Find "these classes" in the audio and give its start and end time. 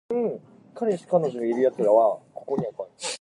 0.87-1.35